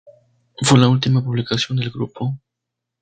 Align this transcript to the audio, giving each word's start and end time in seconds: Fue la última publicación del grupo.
Fue 0.63 0.79
la 0.79 0.87
última 0.87 1.23
publicación 1.23 1.77
del 1.77 1.91
grupo. 1.91 2.35